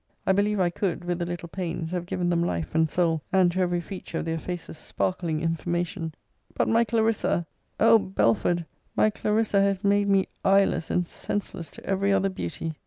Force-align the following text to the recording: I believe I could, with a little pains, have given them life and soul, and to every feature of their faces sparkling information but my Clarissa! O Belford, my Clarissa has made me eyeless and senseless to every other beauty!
I 0.25 0.31
believe 0.31 0.59
I 0.59 0.71
could, 0.71 1.05
with 1.05 1.21
a 1.21 1.27
little 1.27 1.47
pains, 1.47 1.91
have 1.91 2.07
given 2.07 2.31
them 2.31 2.43
life 2.43 2.73
and 2.73 2.89
soul, 2.89 3.21
and 3.31 3.51
to 3.51 3.59
every 3.59 3.79
feature 3.79 4.17
of 4.17 4.25
their 4.25 4.39
faces 4.39 4.75
sparkling 4.79 5.41
information 5.41 6.15
but 6.55 6.67
my 6.67 6.83
Clarissa! 6.83 7.45
O 7.79 7.99
Belford, 7.99 8.65
my 8.95 9.11
Clarissa 9.11 9.61
has 9.61 9.83
made 9.83 10.09
me 10.09 10.25
eyeless 10.43 10.89
and 10.89 11.05
senseless 11.05 11.69
to 11.69 11.85
every 11.85 12.11
other 12.11 12.29
beauty! 12.29 12.73